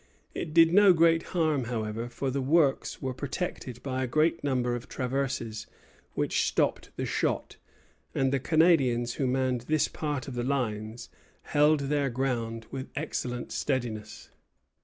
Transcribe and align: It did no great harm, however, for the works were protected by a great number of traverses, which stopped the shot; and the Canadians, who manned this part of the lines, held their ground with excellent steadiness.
It 0.33 0.51
did 0.51 0.73
no 0.73 0.93
great 0.93 1.21
harm, 1.37 1.65
however, 1.65 2.09
for 2.09 2.31
the 2.31 2.41
works 2.41 3.03
were 3.03 3.13
protected 3.13 3.83
by 3.83 4.01
a 4.03 4.07
great 4.07 4.43
number 4.43 4.73
of 4.73 4.89
traverses, 4.89 5.67
which 6.15 6.47
stopped 6.47 6.89
the 6.95 7.05
shot; 7.05 7.57
and 8.15 8.33
the 8.33 8.39
Canadians, 8.39 9.13
who 9.21 9.27
manned 9.27 9.61
this 9.67 9.87
part 9.87 10.27
of 10.27 10.33
the 10.33 10.43
lines, 10.43 11.09
held 11.43 11.81
their 11.81 12.09
ground 12.09 12.65
with 12.71 12.89
excellent 12.95 13.51
steadiness. 13.51 14.31